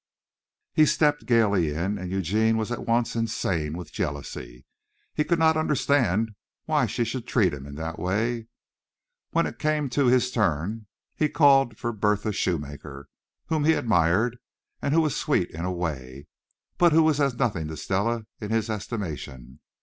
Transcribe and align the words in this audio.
He 0.73 0.87
stepped 0.87 1.27
gaily 1.27 1.69
in, 1.71 1.99
and 1.99 2.09
Eugene 2.11 2.57
was 2.57 2.71
at 2.71 2.87
once 2.87 3.15
insane 3.15 3.77
with 3.77 3.93
jealousy. 3.93 4.65
He 5.13 5.23
could 5.23 5.37
not 5.37 5.55
understand 5.55 6.31
why 6.65 6.87
she 6.87 7.03
should 7.03 7.27
treat 7.27 7.53
him 7.53 7.67
in 7.67 7.75
that 7.75 7.99
way. 7.99 8.47
When 9.29 9.45
it 9.45 9.59
came 9.59 9.89
to 9.89 10.07
his 10.07 10.31
turn 10.31 10.87
he 11.15 11.29
called 11.29 11.77
for 11.77 11.91
Bertha 11.93 12.31
Shoemaker, 12.33 13.09
whom 13.45 13.63
he 13.63 13.73
admired, 13.73 14.37
and 14.81 14.91
who 14.95 15.01
was 15.01 15.15
sweet 15.15 15.51
in 15.51 15.65
a 15.65 15.71
way, 15.71 16.25
but 16.79 16.93
who 16.93 17.03
was 17.03 17.19
as 17.19 17.35
nothing 17.35 17.67
to 17.67 17.77
Stella 17.77 18.23
in 18.39 18.49
his 18.49 18.71
estimation. 18.71 19.59